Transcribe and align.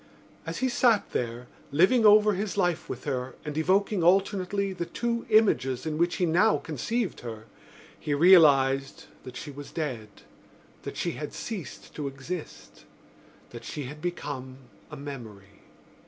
As 0.47 0.57
he 0.65 0.67
sat 0.67 1.11
there, 1.11 1.45
living 1.71 2.07
over 2.07 2.33
his 2.33 2.57
life 2.57 2.89
with 2.89 3.03
her 3.03 3.35
and 3.45 3.55
evoking 3.55 4.03
alternately 4.03 4.73
the 4.73 4.87
two 4.87 5.27
images 5.29 5.85
in 5.85 5.99
which 5.99 6.15
he 6.15 6.25
now 6.25 6.57
conceived 6.57 7.19
her, 7.19 7.45
he 7.99 8.15
realised 8.15 9.05
that 9.25 9.37
she 9.37 9.51
was 9.51 9.71
dead, 9.71 10.09
that 10.81 10.97
she 10.97 11.11
had 11.11 11.33
ceased 11.35 11.93
to 11.93 12.07
exist, 12.07 12.83
that 13.51 13.63
she 13.63 13.83
had 13.83 14.01
become 14.01 14.57
a 14.89 14.97
memory. 14.97 15.61